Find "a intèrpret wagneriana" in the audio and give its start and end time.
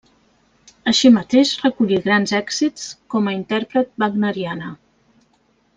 3.29-4.73